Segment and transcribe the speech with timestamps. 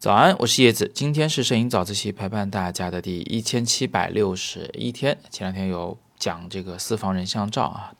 [0.00, 0.88] 早安，我是叶子。
[0.94, 5.18] 今天是摄影早自习陪伴大家的第一千七百六十一天。
[5.28, 7.92] 前两天有讲这个私房人像照啊，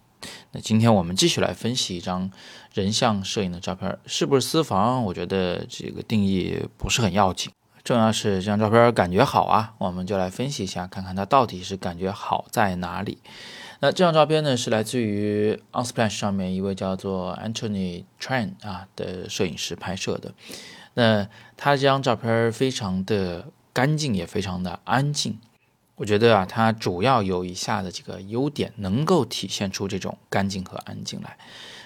[0.52, 2.30] 那今天我们继续来分析一张
[2.72, 5.02] 人像摄影的照片，是不是私房？
[5.06, 7.50] 我觉得这个定义不是很要紧，
[7.82, 9.74] 重要是这张照片感觉好啊。
[9.78, 13.18] 我们就来分析一下，看看它到底是感觉好在哪里。
[13.80, 20.34] 那这张照片呢，是来自于 Unsplash 上面一位叫做 Anthony Tran 啊的摄影师拍摄的。
[20.94, 25.38] 那他这张照片非常的干净，也非常的安静。
[25.94, 31.36] 我觉得啊，它主要有以下的几个优点，能够体现出这种干净和安静来。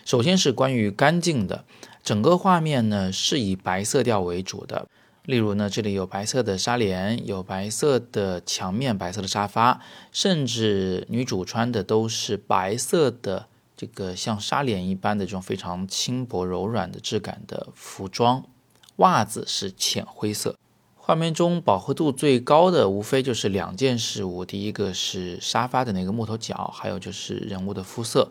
[0.04, 1.64] 首先是关于干净的，
[2.02, 4.86] 整个画面呢是以白色调为主的。
[5.24, 18.44] 例如呢，这里有白色的纱帘，有白色的墙面，白色的沙发，甚至女主穿的都是白色的这个像纱帘一般的这种非常轻薄柔软的质感的服装。
[18.96, 20.56] 袜子是浅灰色，
[20.96, 28.30] 画面中饱和度最高的无非就是两件事物，第一个是沙发的那个木头角，还有就是人物的肤色。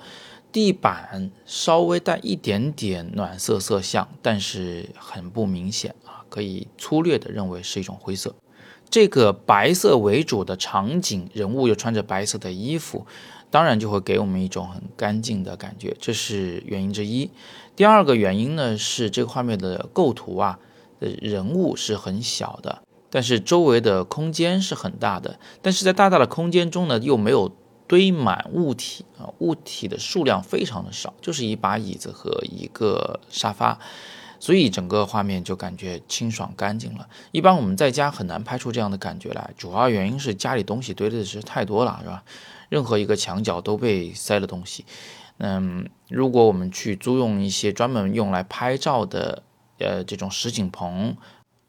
[0.52, 8.34] 地板稍微带一点点暖色色相，但是很不明显啊，可以粗略的认为是一种灰色。
[8.90, 13.06] 这个白色为主的场景，人物又穿着白色的衣服，
[13.50, 17.30] 当然就会给我们一种很干净的感觉，这是原因之一。
[17.76, 20.60] 第二个原因呢，是这个画面的构图啊，
[21.00, 27.50] 人物是很小的，但是周围的空间是很大的，但是在大大的空间中呢，又没有
[27.88, 33.80] 堆满物体啊，物体的数量非常的少，就是一把椅子和一个沙发。
[34.42, 37.08] 所以整个画面就感觉清爽干净了。
[37.32, 42.24] 一般我们在家很难拍出这样的感觉来，主要原因是家里东西堆的是太多了，是吧？
[42.68, 44.84] 任何一个墙角都被塞了东西。
[45.38, 49.44] 嗯，如果我们去租用一些专门用来拍照的，
[49.78, 51.16] 呃，这种实景棚，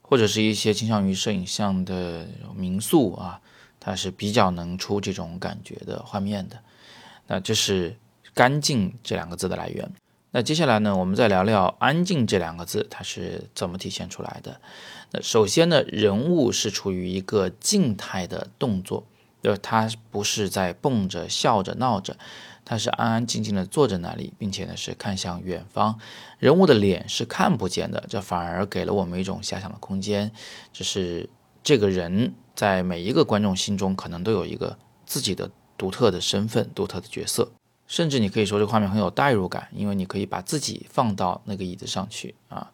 [0.01, 2.27] 或者是一些倾向于摄影像的
[2.57, 3.41] 民宿啊，
[3.79, 6.59] 它是比较能出这种感觉的画面的。
[7.27, 7.97] 那这是
[8.33, 9.91] “干净”这两个字的来源。
[10.35, 14.59] 那接下来呢，我们再聊聊“安静”这两个字，它是怎么体现出来的？
[15.11, 19.07] 那首先呢，人物是处于一个静态的动作，
[19.43, 22.17] 就是他不是在蹦着、笑着、闹着，
[22.65, 25.99] 他是安安静静的坐在那里，并且呢是看向远方。
[26.39, 30.33] 人物的脸是看不见的，这反而给了我们一种遐想的空间。
[30.73, 31.29] 就是
[31.63, 37.53] 这个人在每一个观众心中，可能都有一个自己的独特的身份、独特的角色。
[37.93, 42.71] 甚至你可以说这个画面很有代入感，因为你可以把自己放到那个椅子上去啊，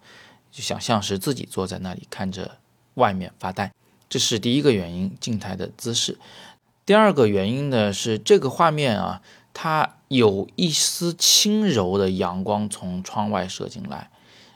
[0.52, 2.58] 就想象是自己坐在那里看着
[2.94, 3.72] 外面发呆。
[4.08, 6.16] 这是第一个原因，静态的姿势。
[6.86, 9.20] 第二个原因呢是这个画面啊，
[9.52, 14.10] 它有一丝轻柔的阳光从窗外射进来，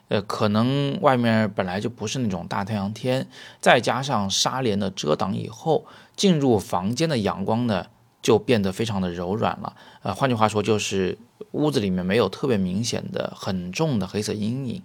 [0.06, 3.26] 呃，可能外面本来就不是那种大太阳天，
[3.60, 7.88] 再加上纱帘的遮挡以后，进入房间的阳光呢。
[8.22, 11.18] 就变得非常的柔软了，呃，换句话说，就是
[11.50, 14.80] 屋子里面没有特别明显的很重的黑色阴影，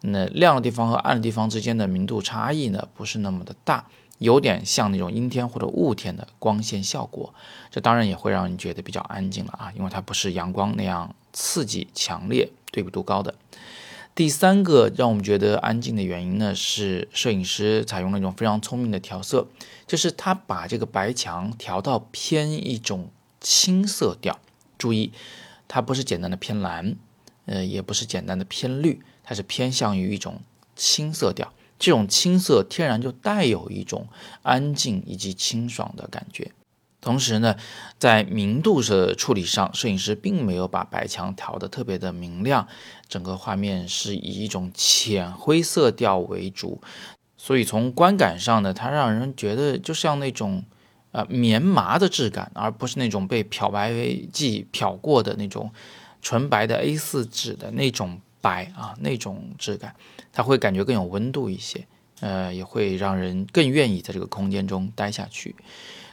[0.00, 3.86] 那亮的地方和暗的地方之间的明度差异呢，不是那么的大，
[4.18, 7.32] 有点像那种阴天或者雾天的光线效果，
[7.70, 13.34] 这当然也会让人觉得比较安静了啊，因为它不是阳光那样刺激强烈、对比度高的。
[14.14, 19.48] 第三个让我们觉得安静的原因呢，是摄影师采用了一种非常聪明的调色，
[19.86, 24.38] 就是他把这个白墙调到偏一种青色调。
[24.76, 25.12] 注意，
[25.66, 26.96] 它不是简单的偏蓝，
[27.46, 30.42] 呃，也不是简单的偏绿，它是偏向于一种
[30.76, 31.54] 青色调。
[31.78, 34.08] 这种青色天然就带有一种
[34.42, 36.52] 安静以及清爽的感觉。
[37.02, 37.56] 同时呢，
[37.98, 42.66] 在明度的处理上，摄影师并没有把白墙调得特别的明亮，
[43.08, 46.80] 整个画面是以一种浅灰色调为主，
[47.36, 50.62] 所以从观感上呢，它让人觉得就像那种
[51.10, 53.92] 呃棉麻的质感，而不是那种被漂白
[54.32, 55.72] 剂漂过的那种
[56.22, 59.92] 纯白的 A4 纸的那种白啊那种质感，
[60.32, 61.84] 它会感觉更有温度一些，
[62.20, 65.56] 呃，也会让人更愿意在这个空间中待下去。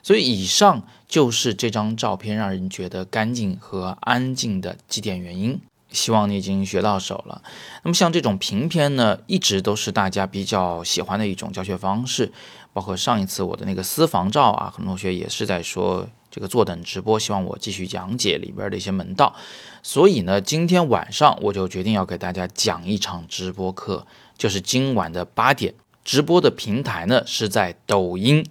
[0.04, 5.60] 所以，以上就是这张照片让人觉得干净和安静的几点原因。
[5.92, 7.42] 希望你已经学到手了。
[7.84, 12.32] 那么，像这种平片呢，一直都是大家比较喜欢的一种教学方式。
[12.72, 19.36] 包括上一次我的那个私房照啊，很多同学也是在说这个坐等直播，希望我继续讲解里边的一些门道。
[19.82, 24.06] 所以呢，今天晚上我就决定要给大家讲一场直播课，
[24.38, 25.74] 就是今晚的八点
[26.06, 28.46] 直播的平台呢是在抖音。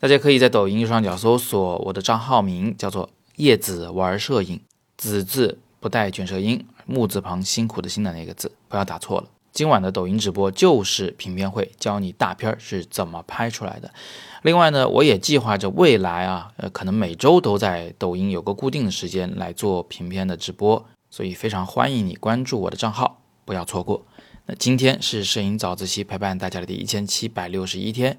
[0.00, 4.58] 大家可以在抖音右上角搜索我的账号名，叫做叶子玩摄影，
[4.96, 9.28] 子字不带卷舌音，木字旁辛苦的辛的那个字，不要打错了。
[9.52, 13.92] 今晚的抖音直播就是评片会，教你大片是怎么拍出来的。
[14.40, 24.06] 另外呢，我也计划着未来啊，呃，可能每周都在抖音有个固定的时间来做评片的直播，所以非常欢迎你关注我的账号，不要错过。
[24.46, 28.18] 那今天是摄影早自习陪伴大家的第一千七百六十一天，